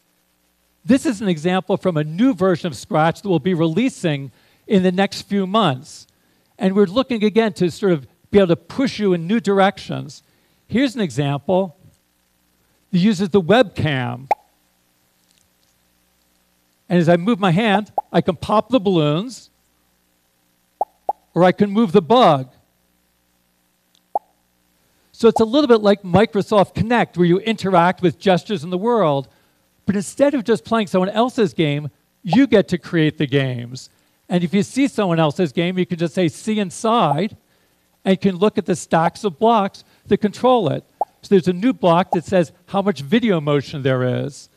This 0.85 1.07
is 1.07 1.23
an 1.23 1.29
example 1.29 1.79
from 1.79 1.97
a 1.97 2.05
new 2.05 2.35
version 2.35 2.67
of 2.67 2.77
Scratch 2.77 3.23
that 3.23 3.29
we'll 3.29 3.39
be 3.39 3.55
releasing 3.55 4.33
in 4.67 4.83
the 4.83 4.93
next 4.93 5.23
few 5.23 5.47
months. 5.47 6.07
And 6.59 6.75
we're 6.75 6.85
looking 6.85 7.25
again 7.25 7.55
to 7.55 7.71
sort 7.71 7.93
of 7.93 8.07
be 8.31 8.39
able 8.39 8.49
to 8.49 8.57
push 8.57 8.99
you 8.99 9.15
in 9.15 9.27
new 9.27 9.41
directions. 9.41 10.23
Here's 10.69 10.95
an 10.95 11.01
example 11.01 11.79
that 12.93 12.99
uses 12.99 13.31
the 13.31 13.41
webcam. 13.41 14.29
And 16.91 16.99
as 16.99 17.09
I 17.09 17.17
move 17.17 17.39
my 17.39 17.53
hand, 17.53 17.93
I 18.13 18.21
can 18.21 18.35
pop 18.35 18.69
the 18.69 18.81
balloons, 18.81 19.49
or 21.35 21.45
I 21.45 21.53
can 21.53 21.71
move 21.71 21.93
the 21.93 22.03
bug. 22.03 22.53
So 25.13 25.29
it's 25.29 25.41
a 25.41 25.45
little 25.45 25.69
bit 25.69 25.83
like 25.83 26.03
Microsoft 26.03 26.75
Kinect, 26.75 27.17
where 27.17 27.27
you 27.27 27.39
interact 27.39 28.03
with 28.03 28.19
gestures 28.19 28.65
in 28.65 28.71
the 28.71 28.79
world, 28.79 29.29
but 29.87 29.95
instead 29.95 30.35
of 30.35 30.43
just 30.43 30.65
playing 30.65 30.89
someone 30.89 31.11
else's 31.11 31.55
game, 31.55 31.91
you 32.25 32.49
get 32.49 32.67
to 32.69 32.79
create 32.79 33.19
the 33.19 33.27
games. 33.27 33.89
And 34.29 34.43
if 34.43 34.53
you 34.53 34.65
see 34.65 34.89
someone 34.89 35.21
else's 35.21 35.53
game, 35.53 35.79
you 35.79 35.87
can 35.87 35.99
just 35.99 36.15
say, 36.15 36.27
see 36.27 36.59
inside, 36.59 37.37
and 38.05 38.13
you 38.13 38.19
can 38.19 38.37
look 38.37 38.59
at 38.59 38.67
the 38.67 38.75
stacks 38.75 39.23
of 39.23 39.39
blocks 39.39 39.85
that 40.07 40.19
control 40.19 40.69
it. 40.71 40.85
So 41.23 41.29
there's 41.29 41.47
a 41.49 41.53
new 41.53 41.73
block 41.73 42.11
that 42.13 42.25
says 42.25 42.51
how 42.67 42.83
much 42.83 43.03
video 43.03 43.41
motion 43.41 43.83
there 43.83 44.25
is. 44.25 44.49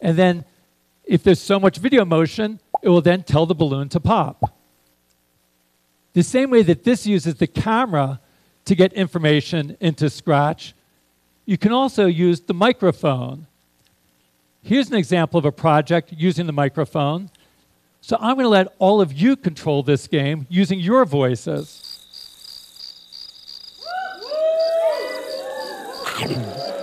And 0.00 0.16
then 0.16 0.44
if 1.10 1.24
there's 1.24 1.40
so 1.40 1.58
much 1.58 1.78
video 1.78 2.04
motion, 2.04 2.60
it 2.82 2.88
will 2.88 3.00
then 3.00 3.24
tell 3.24 3.44
the 3.44 3.54
balloon 3.54 3.88
to 3.88 3.98
pop. 3.98 4.54
The 6.12 6.22
same 6.22 6.50
way 6.50 6.62
that 6.62 6.84
this 6.84 7.04
uses 7.04 7.34
the 7.34 7.48
camera 7.48 8.20
to 8.64 8.76
get 8.76 8.92
information 8.92 9.76
into 9.80 10.08
Scratch, 10.08 10.72
you 11.46 11.58
can 11.58 11.72
also 11.72 12.06
use 12.06 12.42
the 12.42 12.54
microphone. 12.54 13.48
Here's 14.62 14.88
an 14.88 14.94
example 14.94 15.36
of 15.36 15.44
a 15.44 15.50
project 15.50 16.12
using 16.16 16.46
the 16.46 16.52
microphone. 16.52 17.30
So 18.00 18.16
I'm 18.20 18.36
going 18.36 18.44
to 18.44 18.48
let 18.48 18.68
all 18.78 19.00
of 19.00 19.12
you 19.12 19.34
control 19.34 19.82
this 19.82 20.06
game 20.06 20.46
using 20.48 20.78
your 20.78 21.04
voices. 21.04 21.86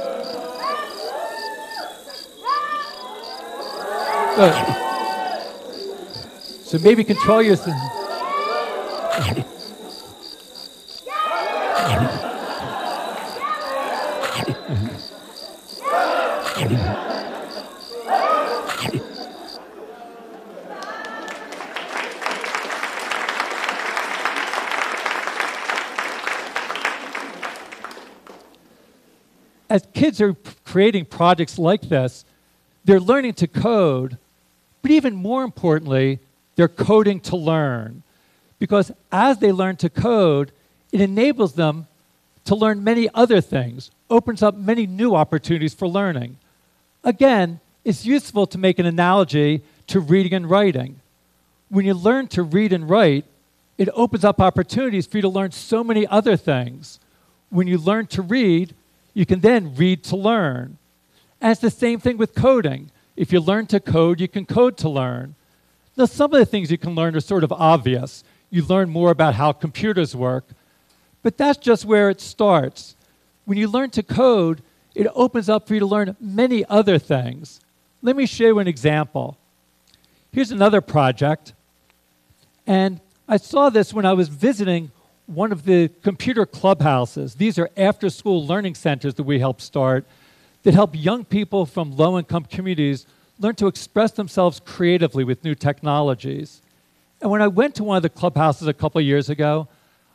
so 4.38 4.44
maybe 6.84 7.03
control 7.03 7.41
yourself. 7.41 7.75
As 29.70 29.86
kids 29.96 30.22
are 30.22 30.36
creating 30.63 31.06
projects 31.06 31.58
like 31.58 31.82
this, 31.82 32.24
they're 32.86 33.00
learning 33.00 33.34
to 33.34 33.48
code 33.48 34.20
but 34.81 34.91
even 34.91 35.15
more 35.15 35.43
importantly, 35.43 36.19
they're 36.55 36.67
coding 36.67 37.19
to 37.22 37.36
learn. 37.36 38.03
Because 38.60 38.91
as 39.12 39.38
they 39.38 39.51
learn 39.51 39.75
to 39.77 39.89
code, 39.89 40.51
it 40.91 41.01
enables 41.01 41.53
them 41.53 41.88
to 42.46 42.55
learn 42.55 42.84
many 42.84 43.10
other 43.13 43.41
things, 43.41 43.91
opens 44.10 44.41
up 44.41 44.55
many 44.55 44.88
new 44.88 45.15
opportunities 45.15 45.74
for 45.74 45.88
learning. 45.88 46.38
Again, 47.03 47.60
it's 47.84 48.05
useful 48.05 48.48
to 48.48 48.57
make 48.57 48.79
an 48.79 48.86
analogy 48.86 49.62
to 49.88 50.00
reading 50.00 50.34
and 50.34 50.50
writing. 50.50 51.00
When 51.69 51.86
you 51.86 51.93
learn 51.93 52.27
to 52.29 52.43
read 52.43 52.74
and 52.74 52.89
write, 52.89 53.25
it 53.77 53.89
opens 53.93 54.24
up 54.24 54.41
opportunities 54.41 55.05
for 55.05 55.17
you 55.17 55.22
to 55.22 55.29
learn 55.29 55.51
so 55.51 55.84
many 55.84 56.07
other 56.07 56.36
things. 56.36 57.00
When 57.50 57.67
you 57.67 57.77
learn 57.77 58.07
to 58.07 58.22
read, 58.22 58.74
you 59.13 59.25
can 59.25 59.41
then 59.41 59.75
read 59.75 60.03
to 60.05 60.15
learn. 60.15 60.77
And 61.39 61.51
it's 61.51 61.62
the 61.62 61.69
same 61.69 62.00
thing 62.00 62.17
with 62.17 62.34
coding. 62.34 62.91
If 63.17 63.33
you 63.33 63.41
learn 63.41 63.65
to 63.67 63.79
code, 63.79 64.21
you 64.21 64.27
can 64.27 64.45
code 64.45 64.77
to 64.77 64.89
learn. 64.89 65.36
Now, 65.97 66.05
some 66.05 66.31
of 66.31 66.39
the 66.39 66.45
things 66.45 66.69
you 66.71 66.77
can 66.77 66.93
learn 66.93 67.15
are 67.15 67.19
sort 67.19 67.43
of 67.43 67.51
obvious. 67.51 68.24
You 68.51 68.63
learn 68.63 68.89
more 68.91 69.09
about 69.09 69.33
how 69.33 69.51
computers 69.51 70.15
work, 70.15 70.45
but 71.24 71.36
that's 71.36 71.57
just 71.57 71.83
where 71.83 72.12
it 72.12 72.21
starts. 72.21 72.95
When 73.45 73.57
you 73.57 73.67
learn 73.67 73.89
to 73.91 74.03
code, 74.03 74.62
it 74.93 75.07
opens 75.15 75.50
up 75.50 75.67
for 75.67 75.74
you 75.74 75.79
to 75.79 75.86
learn 75.86 76.15
many 76.21 76.63
other 76.65 77.00
things. 77.00 77.59
Let 78.03 78.15
me 78.15 78.27
show 78.27 78.45
you 78.45 78.59
an 78.59 78.67
example. 78.67 79.36
Here's 80.31 80.51
another 80.51 80.81
project, 80.81 81.53
and 82.67 83.00
I 83.27 83.38
saw 83.38 83.69
this 83.69 83.93
when 83.93 84.05
I 84.05 84.13
was 84.13 84.29
visiting 84.29 84.91
one 85.25 85.51
of 85.51 85.65
the 85.65 85.89
computer 86.03 86.45
clubhouses. 86.45 87.36
These 87.36 87.57
are 87.57 87.69
after 87.75 88.09
school 88.09 88.45
learning 88.45 88.75
centers 88.75 89.15
that 89.15 89.24
we 89.24 89.39
help 89.39 89.59
start 89.59 90.05
that 90.67 90.74
help 90.74 91.01
young 91.01 91.24
people 91.24 91.65
from 91.65 91.95
low 91.95 92.17
income 92.19 92.43
communities 92.43 93.05
learn 93.39 93.55
to 93.55 93.67
express 93.67 94.12
themselves 94.12 94.59
creatively 94.65 95.24
with 95.24 95.41
new 95.41 95.55
technologies. 95.55 96.62
And 97.21 97.31
when 97.31 97.41
I 97.41 97.47
went 97.47 97.74
to 97.75 97.86
one 97.86 97.95
of 97.95 98.03
the 98.03 98.09
clubhouses 98.09 98.67
a 98.67 98.74
couple 98.74 99.00
years 99.00 99.29
ago, 99.29 99.69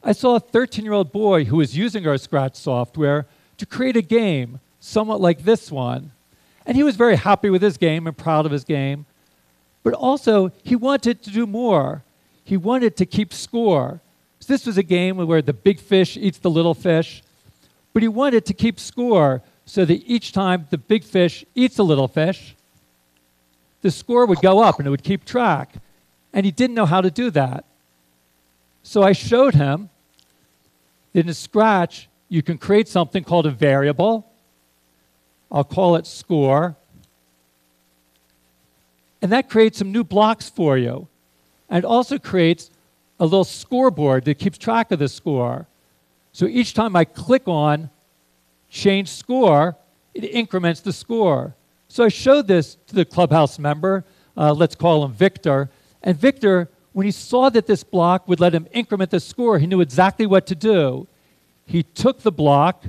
I 0.04 0.12
saw 0.12 0.36
a 0.36 0.40
13 0.40 0.84
year 0.84 0.92
old 0.92 1.10
boy 1.10 1.46
who 1.46 1.56
was 1.56 1.74
using 1.74 2.06
our 2.06 2.18
Scratch 2.18 2.56
software 2.56 3.24
to 3.56 3.64
create 3.64 3.96
a 3.96 4.02
game 4.02 4.60
somewhat 4.78 5.22
like 5.22 5.44
this 5.44 5.72
one. 5.72 6.12
And 6.66 6.76
he 6.76 6.82
was 6.82 6.96
very 6.96 7.16
happy 7.16 7.48
with 7.48 7.62
his 7.62 7.78
game 7.78 8.06
and 8.06 8.14
proud 8.14 8.44
of 8.44 8.52
his 8.52 8.64
game. 8.64 9.06
But 9.82 9.94
also, 9.94 10.52
he 10.62 10.76
wanted 10.76 11.22
to 11.22 11.30
do 11.30 11.46
more. 11.46 12.04
He 12.44 12.58
wanted 12.58 12.98
to 12.98 13.06
keep 13.06 13.32
score. 13.32 14.02
So 14.40 14.52
this 14.52 14.66
was 14.66 14.76
a 14.76 14.82
game 14.82 15.16
where 15.16 15.40
the 15.40 15.54
big 15.54 15.80
fish 15.80 16.18
eats 16.18 16.36
the 16.36 16.50
little 16.50 16.74
fish. 16.74 17.22
But 17.94 18.02
he 18.02 18.08
wanted 18.08 18.44
to 18.44 18.52
keep 18.52 18.78
score 18.78 19.40
so 19.64 19.84
that 19.84 20.02
each 20.06 20.32
time 20.32 20.66
the 20.70 20.78
big 20.78 21.04
fish 21.04 21.44
eats 21.54 21.78
a 21.78 21.82
little 21.82 22.08
fish, 22.08 22.54
the 23.80 23.90
score 23.90 24.26
would 24.26 24.40
go 24.40 24.60
up 24.60 24.78
and 24.78 24.86
it 24.86 24.90
would 24.90 25.02
keep 25.02 25.24
track. 25.24 25.74
And 26.32 26.46
he 26.46 26.52
didn't 26.52 26.74
know 26.74 26.86
how 26.86 27.00
to 27.00 27.10
do 27.10 27.30
that. 27.30 27.64
So 28.82 29.02
I 29.02 29.12
showed 29.12 29.54
him 29.54 29.90
that 31.12 31.26
in 31.26 31.34
Scratch, 31.34 32.08
you 32.28 32.42
can 32.42 32.58
create 32.58 32.88
something 32.88 33.22
called 33.22 33.46
a 33.46 33.50
variable. 33.50 34.26
I'll 35.50 35.64
call 35.64 35.96
it 35.96 36.06
score. 36.06 36.76
And 39.20 39.30
that 39.30 39.48
creates 39.48 39.78
some 39.78 39.92
new 39.92 40.02
blocks 40.02 40.48
for 40.48 40.76
you. 40.76 41.08
And 41.68 41.78
it 41.78 41.84
also 41.84 42.18
creates 42.18 42.70
a 43.20 43.24
little 43.24 43.44
scoreboard 43.44 44.24
that 44.24 44.34
keeps 44.34 44.58
track 44.58 44.90
of 44.90 44.98
the 44.98 45.08
score. 45.08 45.66
So 46.32 46.46
each 46.46 46.74
time 46.74 46.96
I 46.96 47.04
click 47.04 47.46
on 47.46 47.90
change 48.72 49.08
score, 49.08 49.76
it 50.14 50.24
increments 50.24 50.80
the 50.80 50.92
score. 50.92 51.54
So 51.88 52.04
I 52.04 52.08
showed 52.08 52.48
this 52.48 52.78
to 52.86 52.94
the 52.94 53.04
clubhouse 53.04 53.58
member, 53.58 54.04
uh, 54.34 54.54
let's 54.54 54.74
call 54.74 55.04
him 55.04 55.12
Victor. 55.12 55.70
And 56.02 56.16
Victor, 56.16 56.70
when 56.94 57.04
he 57.04 57.12
saw 57.12 57.50
that 57.50 57.66
this 57.66 57.84
block 57.84 58.26
would 58.26 58.40
let 58.40 58.54
him 58.54 58.66
increment 58.72 59.10
the 59.10 59.20
score, 59.20 59.58
he 59.58 59.66
knew 59.66 59.82
exactly 59.82 60.24
what 60.24 60.46
to 60.46 60.54
do. 60.54 61.06
He 61.66 61.82
took 61.82 62.20
the 62.20 62.32
block 62.32 62.84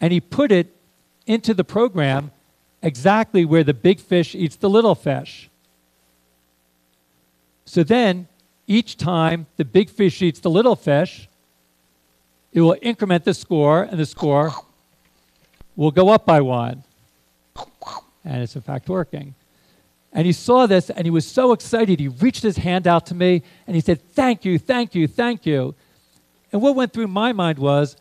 and 0.00 0.10
he 0.10 0.20
put 0.20 0.50
it 0.50 0.74
into 1.26 1.52
the 1.52 1.64
program 1.64 2.32
exactly 2.82 3.44
where 3.44 3.62
the 3.62 3.74
big 3.74 4.00
fish 4.00 4.34
eats 4.34 4.56
the 4.56 4.70
little 4.70 4.94
fish. 4.94 5.50
So 7.66 7.82
then, 7.82 8.26
each 8.66 8.96
time 8.96 9.46
the 9.56 9.64
big 9.64 9.90
fish 9.90 10.22
eats 10.22 10.40
the 10.40 10.50
little 10.50 10.76
fish, 10.76 11.28
it 12.56 12.62
will 12.62 12.76
increment 12.80 13.26
the 13.26 13.34
score, 13.34 13.82
and 13.82 14.00
the 14.00 14.06
score 14.06 14.50
will 15.76 15.90
go 15.90 16.08
up 16.08 16.24
by 16.24 16.40
one. 16.40 16.84
And 18.24 18.42
it's 18.42 18.56
in 18.56 18.62
fact 18.62 18.88
working. 18.88 19.34
And 20.10 20.24
he 20.24 20.32
saw 20.32 20.64
this 20.64 20.88
and 20.88 21.04
he 21.04 21.10
was 21.10 21.26
so 21.26 21.52
excited. 21.52 22.00
He 22.00 22.08
reached 22.08 22.42
his 22.42 22.56
hand 22.56 22.86
out 22.86 23.04
to 23.06 23.14
me 23.14 23.42
and 23.66 23.74
he 23.74 23.82
said, 23.82 24.00
Thank 24.00 24.46
you, 24.46 24.58
thank 24.58 24.94
you, 24.94 25.06
thank 25.06 25.44
you. 25.44 25.74
And 26.50 26.62
what 26.62 26.74
went 26.74 26.94
through 26.94 27.08
my 27.08 27.34
mind 27.34 27.58
was, 27.58 27.94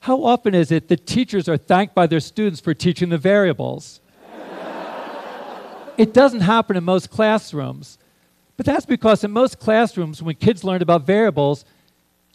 how 0.00 0.24
often 0.24 0.54
is 0.54 0.72
it 0.72 0.88
that 0.88 1.06
teachers 1.06 1.46
are 1.46 1.58
thanked 1.58 1.94
by 1.94 2.06
their 2.06 2.20
students 2.20 2.58
for 2.58 2.72
teaching 2.72 3.10
the 3.10 3.18
variables? 3.18 4.00
it 5.98 6.14
doesn't 6.14 6.40
happen 6.40 6.74
in 6.74 6.84
most 6.84 7.10
classrooms. 7.10 7.98
But 8.56 8.64
that's 8.64 8.86
because 8.86 9.24
in 9.24 9.30
most 9.30 9.60
classrooms, 9.60 10.22
when 10.22 10.36
kids 10.36 10.64
learn 10.64 10.80
about 10.80 11.02
variables, 11.02 11.66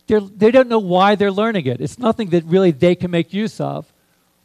they 0.08 0.52
don't 0.52 0.70
know 0.70 0.80
why 0.80 1.16
they're 1.16 1.32
learning 1.32 1.66
it. 1.66 1.82
It's 1.82 1.98
nothing 1.98 2.30
that 2.30 2.44
really 2.46 2.72
they 2.72 2.96
can 2.96 3.12
make 3.12 3.34
use 3.34 3.60
of. 3.60 3.92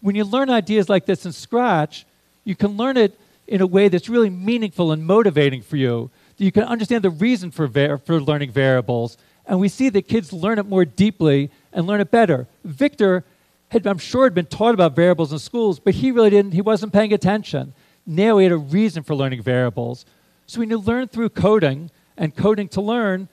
When 0.01 0.15
you 0.15 0.25
learn 0.25 0.49
ideas 0.49 0.89
like 0.89 1.07
this 1.07 1.27
in 1.27 1.33
Scratch, 1.33 2.07
you 2.45 2.57
can 2.57 2.77
learn 2.77 2.97
it 2.97 3.19
in 3.47 3.61
a 3.61 3.67
way 3.67 3.89
that's 3.89 4.09
really 4.09 4.31
meaningful 4.31 4.93
and 4.93 5.05
motivating 5.05 5.61
for 5.61 5.77
you. 5.77 6.11
You 6.39 6.53
can 6.53 6.63
understand 6.63 7.05
the 7.05 7.11
reason 7.11 7.51
for, 7.51 7.69
for 7.99 8.21
learning 8.21 8.53
variables. 8.53 9.19
And 9.47 9.61
we 9.61 9.69
see 9.69 9.89
that 9.91 10.09
kids 10.09 10.33
learn 10.33 10.59
it 10.59 10.67
more 10.67 10.85
deeply 10.85 11.51
and 11.73 11.87
learn 11.87 12.01
it 12.01 12.11
better. 12.11 12.47
Victor 12.65 13.25
had, 13.69 13.87
I'm 13.87 13.99
sure, 13.99 14.25
had 14.25 14.35
been 14.35 14.47
taught 14.47 14.75
about 14.75 14.97
variables 14.97 15.33
in 15.33 15.39
schools, 15.39 15.79
but 15.79 15.95
he 15.95 16.11
really 16.11 16.31
didn't, 16.31 16.53
he 16.53 16.63
wasn't 16.63 16.93
paying 16.93 17.13
attention. 17.13 17.75
Now 18.07 18.39
he 18.39 18.45
had 18.45 18.53
a 18.53 18.57
reason 18.57 19.03
for 19.03 19.15
learning 19.15 19.43
variables. 19.43 20.07
So 20.47 20.61
when 20.61 20.71
you 20.71 20.79
learn 20.79 21.09
through 21.09 21.31
coding 21.31 21.91
and 22.17 22.35
coding 22.35 22.69
to 22.69 22.81
learn, 22.81 23.29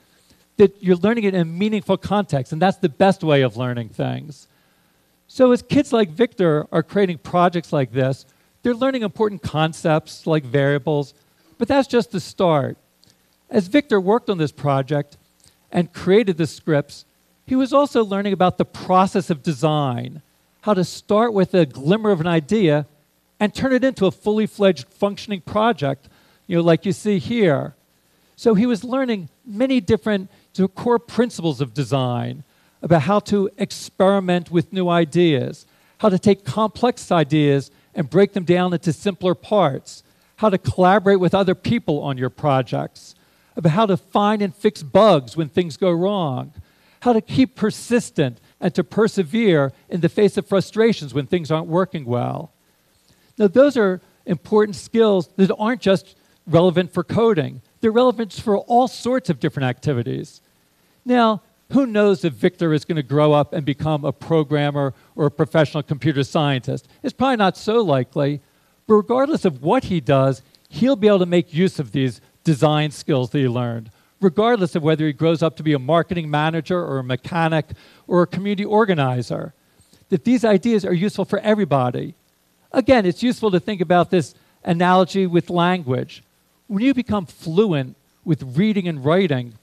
that 0.58 0.82
you're 0.82 0.96
learning 0.96 1.24
it 1.24 1.34
in 1.34 1.40
a 1.40 1.44
meaningful 1.44 1.96
context, 1.96 2.52
and 2.52 2.60
that's 2.60 2.76
the 2.76 2.88
best 2.88 3.24
way 3.24 3.42
of 3.42 3.56
learning 3.56 3.88
things. 3.88 4.46
So 5.26 5.52
as 5.52 5.62
kids 5.62 5.92
like 5.92 6.10
Victor 6.10 6.66
are 6.70 6.82
creating 6.82 7.18
projects 7.18 7.72
like 7.72 7.92
this, 7.92 8.26
they're 8.62 8.74
learning 8.74 9.02
important 9.02 9.42
concepts 9.42 10.26
like 10.26 10.44
variables, 10.44 11.14
but 11.58 11.68
that's 11.68 11.88
just 11.88 12.10
the 12.10 12.20
start. 12.20 12.76
As 13.50 13.68
Victor 13.68 14.00
worked 14.00 14.28
on 14.28 14.38
this 14.38 14.52
project 14.52 15.16
and 15.72 15.92
created 15.92 16.36
the 16.36 16.46
scripts, 16.46 17.04
he 17.46 17.56
was 17.56 17.72
also 17.72 18.04
learning 18.04 18.32
about 18.32 18.58
the 18.58 18.64
process 18.64 19.30
of 19.30 19.42
design, 19.42 20.22
how 20.62 20.74
to 20.74 20.84
start 20.84 21.32
with 21.32 21.54
a 21.54 21.66
glimmer 21.66 22.10
of 22.10 22.20
an 22.20 22.26
idea 22.26 22.86
and 23.40 23.54
turn 23.54 23.72
it 23.72 23.84
into 23.84 24.06
a 24.06 24.10
fully 24.10 24.46
fledged 24.46 24.88
functioning 24.88 25.40
project, 25.40 26.08
you 26.46 26.56
know, 26.56 26.62
like 26.62 26.84
you 26.84 26.92
see 26.92 27.18
here. 27.18 27.74
So 28.36 28.54
he 28.54 28.66
was 28.66 28.84
learning 28.84 29.28
many 29.46 29.80
different 29.80 30.30
core 30.74 30.98
principles 30.98 31.60
of 31.60 31.74
design 31.74 32.44
about 32.82 33.02
how 33.02 33.20
to 33.20 33.50
experiment 33.58 34.50
with 34.50 34.72
new 34.72 34.88
ideas, 34.88 35.66
how 35.98 36.08
to 36.08 36.18
take 36.18 36.44
complex 36.44 37.10
ideas 37.12 37.70
and 37.94 38.08
break 38.08 38.32
them 38.32 38.44
down 38.44 38.72
into 38.72 38.92
simpler 38.92 39.34
parts, 39.34 40.02
how 40.36 40.48
to 40.48 40.58
collaborate 40.58 41.20
with 41.20 41.34
other 41.34 41.54
people 41.54 42.00
on 42.00 42.16
your 42.16 42.30
projects, 42.30 43.14
about 43.56 43.72
how 43.72 43.86
to 43.86 43.96
find 43.96 44.40
and 44.40 44.54
fix 44.54 44.82
bugs 44.82 45.36
when 45.36 45.48
things 45.48 45.76
go 45.76 45.90
wrong, 45.90 46.52
how 47.00 47.12
to 47.12 47.20
keep 47.20 47.56
persistent 47.56 48.40
and 48.60 48.74
to 48.74 48.84
persevere 48.84 49.72
in 49.88 50.00
the 50.00 50.08
face 50.08 50.36
of 50.36 50.46
frustrations 50.46 51.12
when 51.12 51.26
things 51.26 51.50
aren't 51.50 51.66
working 51.66 52.04
well. 52.04 52.52
Now, 53.36 53.48
those 53.48 53.76
are 53.76 54.00
important 54.26 54.76
skills 54.76 55.28
that 55.36 55.54
aren't 55.56 55.80
just 55.80 56.16
relevant 56.46 56.92
for 56.92 57.02
coding, 57.02 57.62
they're 57.80 57.90
relevant 57.90 58.32
for 58.32 58.58
all 58.58 58.88
sorts 58.88 59.30
of 59.30 59.40
different 59.40 59.68
activities. 59.68 60.40
Now, 61.04 61.42
who 61.72 61.86
knows 61.86 62.24
if 62.24 62.32
Victor 62.32 62.72
is 62.72 62.84
going 62.84 62.96
to 62.96 63.02
grow 63.02 63.32
up 63.32 63.52
and 63.52 63.64
become 63.64 64.04
a 64.04 64.12
programmer 64.12 64.94
or 65.16 65.26
a 65.26 65.30
professional 65.30 65.82
computer 65.82 66.24
scientist? 66.24 66.88
It's 67.02 67.12
probably 67.12 67.36
not 67.36 67.56
so 67.56 67.82
likely. 67.82 68.40
But 68.86 68.94
regardless 68.94 69.44
of 69.44 69.62
what 69.62 69.84
he 69.84 70.00
does, 70.00 70.42
he'll 70.68 70.96
be 70.96 71.08
able 71.08 71.18
to 71.18 71.26
make 71.26 71.52
use 71.52 71.78
of 71.78 71.92
these 71.92 72.20
design 72.42 72.90
skills 72.90 73.30
that 73.30 73.38
he 73.38 73.48
learned 73.48 73.90
regardless 74.20 74.74
of 74.74 74.82
whether 74.82 75.06
he 75.06 75.12
grows 75.12 75.42
up 75.42 75.56
to 75.56 75.62
be 75.62 75.72
a 75.72 75.78
marketing 75.78 76.30
manager 76.30 76.80
or 76.80 76.98
a 76.98 77.04
mechanic 77.04 77.66
or 78.06 78.22
a 78.22 78.26
community 78.26 78.64
organizer. 78.64 79.54
That 80.08 80.24
these 80.24 80.44
ideas 80.44 80.84
are 80.84 80.94
useful 80.94 81.24
for 81.24 81.38
everybody. 81.40 82.14
Again, 82.72 83.06
it's 83.06 83.22
useful 83.22 83.50
to 83.50 83.60
think 83.60 83.80
about 83.80 84.10
this 84.10 84.34
analogy 84.64 85.26
with 85.26 85.50
language. 85.50 86.22
When 86.68 86.82
you 86.82 86.94
become 86.94 87.26
fluent 87.26 87.96
with 88.24 88.42
reading 88.56 88.88
and 88.88 89.04
writing, 89.04 89.54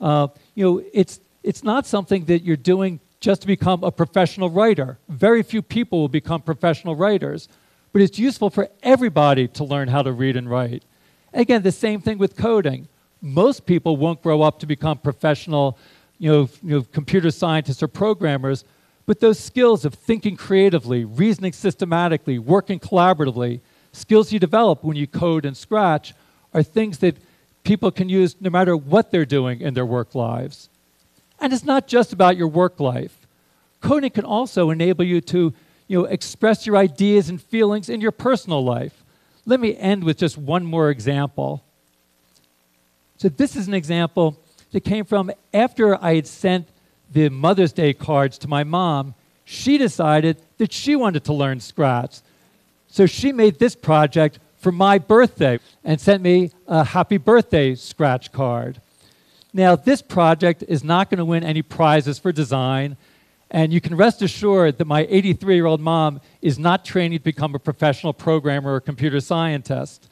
uh, 0.00 0.28
you 0.54 0.64
know, 0.64 0.82
it's, 0.92 1.20
it's 1.42 1.62
not 1.62 1.86
something 1.86 2.24
that 2.26 2.42
you're 2.42 2.56
doing 2.56 3.00
just 3.20 3.42
to 3.42 3.46
become 3.46 3.84
a 3.84 3.90
professional 3.90 4.50
writer. 4.50 4.98
Very 5.08 5.42
few 5.42 5.62
people 5.62 6.00
will 6.00 6.08
become 6.08 6.40
professional 6.42 6.94
writers, 6.94 7.48
but 7.92 8.02
it's 8.02 8.18
useful 8.18 8.50
for 8.50 8.68
everybody 8.82 9.48
to 9.48 9.64
learn 9.64 9.88
how 9.88 10.02
to 10.02 10.12
read 10.12 10.36
and 10.36 10.48
write. 10.48 10.82
Again, 11.32 11.62
the 11.62 11.72
same 11.72 12.00
thing 12.00 12.18
with 12.18 12.36
coding 12.36 12.88
most 13.24 13.64
people 13.64 13.96
won't 13.96 14.22
grow 14.22 14.42
up 14.42 14.58
to 14.60 14.66
become 14.66 14.98
professional 14.98 15.78
you 16.18 16.30
know, 16.30 16.48
you 16.62 16.76
know, 16.76 16.82
computer 16.92 17.30
scientists 17.30 17.82
or 17.82 17.88
programmers, 17.88 18.64
but 19.06 19.20
those 19.20 19.38
skills 19.38 19.84
of 19.84 19.94
thinking 19.94 20.36
creatively, 20.36 21.04
reasoning 21.04 21.52
systematically, 21.52 22.38
working 22.38 22.78
collaboratively, 22.78 23.60
skills 23.92 24.32
you 24.32 24.38
develop 24.38 24.84
when 24.84 24.96
you 24.96 25.06
code 25.06 25.44
in 25.44 25.54
Scratch 25.54 26.14
are 26.54 26.62
things 26.62 26.98
that 26.98 27.16
people 27.64 27.90
can 27.90 28.08
use 28.08 28.36
no 28.40 28.48
matter 28.48 28.76
what 28.76 29.10
they're 29.10 29.26
doing 29.26 29.60
in 29.60 29.74
their 29.74 29.84
work 29.84 30.14
lives. 30.14 30.68
And 31.40 31.52
it's 31.52 31.64
not 31.64 31.88
just 31.88 32.12
about 32.12 32.36
your 32.36 32.48
work 32.48 32.78
life. 32.78 33.26
Coding 33.80 34.10
can 34.10 34.24
also 34.24 34.70
enable 34.70 35.04
you 35.04 35.20
to 35.22 35.52
you 35.88 35.98
know, 35.98 36.04
express 36.04 36.66
your 36.66 36.76
ideas 36.76 37.28
and 37.28 37.42
feelings 37.42 37.88
in 37.88 38.00
your 38.00 38.12
personal 38.12 38.64
life. 38.64 39.02
Let 39.44 39.60
me 39.60 39.76
end 39.76 40.04
with 40.04 40.16
just 40.16 40.38
one 40.38 40.64
more 40.64 40.90
example. 40.90 41.62
So, 43.18 43.28
this 43.28 43.56
is 43.56 43.68
an 43.68 43.74
example 43.74 44.38
that 44.72 44.80
came 44.80 45.04
from 45.04 45.30
after 45.52 46.02
I 46.02 46.14
had 46.14 46.26
sent 46.26 46.68
the 47.12 47.28
Mother's 47.28 47.72
Day 47.72 47.92
cards 47.92 48.38
to 48.38 48.48
my 48.48 48.64
mom. 48.64 49.14
She 49.44 49.76
decided 49.76 50.38
that 50.58 50.72
she 50.72 50.96
wanted 50.96 51.24
to 51.24 51.34
learn 51.34 51.60
Scratch. 51.60 52.20
So, 52.88 53.06
she 53.06 53.32
made 53.32 53.58
this 53.58 53.76
project 53.76 54.38
for 54.64 54.72
my 54.72 54.96
birthday 54.96 55.60
and 55.84 56.00
sent 56.00 56.22
me 56.22 56.50
a 56.66 56.82
happy 56.82 57.18
birthday 57.18 57.74
Scratch 57.74 58.32
card. 58.32 58.80
Now, 59.52 59.76
this 59.76 60.00
project 60.00 60.64
is 60.66 60.82
not 60.82 61.10
going 61.10 61.18
to 61.18 61.24
win 61.26 61.44
any 61.44 61.60
prizes 61.60 62.18
for 62.18 62.32
design, 62.32 62.96
and 63.50 63.74
you 63.74 63.80
can 63.82 63.94
rest 63.94 64.22
assured 64.22 64.78
that 64.78 64.86
my 64.86 65.06
83 65.10 65.54
year 65.54 65.66
old 65.66 65.82
mom 65.82 66.18
is 66.40 66.58
not 66.58 66.82
training 66.82 67.18
to 67.18 67.22
become 67.22 67.54
a 67.54 67.58
professional 67.58 68.14
programmer 68.14 68.72
or 68.72 68.80
computer 68.80 69.20
scientist. 69.20 70.08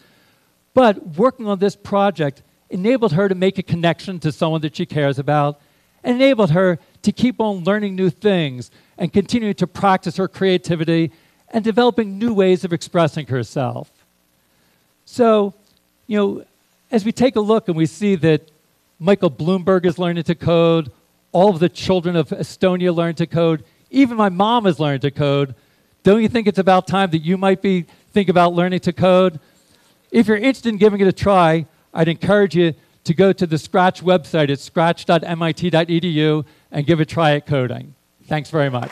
But 0.75 1.17
working 1.17 1.49
on 1.49 1.59
this 1.59 1.75
project 1.75 2.43
enabled 2.69 3.13
her 3.13 3.31
to 3.31 3.35
make 3.35 3.57
a 3.57 3.63
connection 3.63 4.21
to 4.21 4.31
someone 4.31 4.61
that 4.61 4.77
she 4.77 4.85
cares 4.85 5.19
about, 5.19 5.63
and 6.05 6.17
enabled 6.17 6.51
her 6.51 6.79
to 7.01 7.11
keep 7.11 7.41
on 7.41 7.65
learning 7.65 7.97
new 7.97 8.11
things 8.11 8.71
and 8.99 9.15
continuing 9.15 9.55
to 9.55 9.67
practice 9.67 10.19
her 10.19 10.29
creativity 10.29 11.11
and 11.49 11.65
developing 11.65 12.19
new 12.19 12.35
ways 12.35 12.65
of 12.65 12.73
expressing 12.75 13.27
herself. 13.29 13.91
So, 15.05 15.55
you 16.07 16.17
know, 16.17 16.45
as 16.91 17.05
we 17.05 17.13
take 17.13 17.37
a 17.37 17.41
look 17.41 17.69
and 17.69 17.77
we 17.77 17.87
see 17.87 18.15
that 18.17 18.51
Michael 18.99 19.31
Bloomberg 19.31 19.85
is 19.85 19.99
learning 19.99 20.25
to 20.25 20.35
code, 20.35 20.93
all 21.33 21.51
of 21.51 21.59
the 21.59 21.69
children 21.69 22.15
of 22.15 22.29
Estonia 22.29 22.95
learn 22.95 23.15
to 23.17 23.27
code. 23.27 23.65
Even 23.91 24.17
my 24.17 24.29
mom 24.29 24.65
has 24.67 24.79
learned 24.79 25.03
to 25.03 25.11
code. 25.11 25.55
Don't 26.03 26.23
you 26.23 26.29
think 26.29 26.47
it's 26.47 26.59
about 26.59 26.87
time 26.87 27.11
that 27.11 27.19
you 27.19 27.37
might 27.37 27.63
be 27.63 27.87
think 28.13 28.29
about 28.29 28.55
learning 28.55 28.81
to 28.81 28.93
code? 28.93 29.41
If 30.11 30.27
you're 30.27 30.37
interested 30.37 30.69
in 30.69 30.77
giving 30.77 31.01
it 31.01 31.09
a 31.09 31.13
try, 31.13 31.67
I'd 31.95 32.09
encourage 32.09 32.55
you 32.55 32.75
to 33.05 33.15
go 33.15 33.33
to 33.33 33.47
the 33.47 33.59
Scratch 33.59 34.03
website 34.03 34.51
at 34.51 34.61
scratch.mit.edu 34.61 36.45
and 36.71 36.87
give 36.87 37.01
a 37.01 37.05
try 37.05 37.33
at 37.33 37.47
coding. 37.47 37.95
Thanks 38.27 38.51
very 38.51 38.71
much. 38.71 38.91